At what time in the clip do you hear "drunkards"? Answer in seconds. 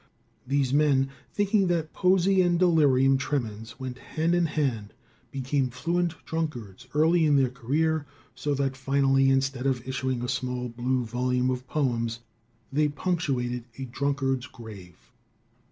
6.25-6.87